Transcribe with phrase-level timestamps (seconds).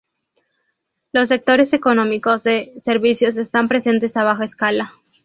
[1.11, 4.93] Los sectores económicos de servicios están presentes a baja escala.